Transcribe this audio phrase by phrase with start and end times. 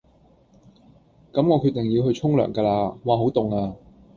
[1.31, 3.75] 咁我決定要去沖涼㗎啦，嘩好凍呀！